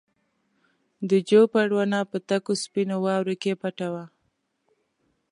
[1.09, 4.05] د جوپر ونه په تکو سپینو واورو کې پټه وه.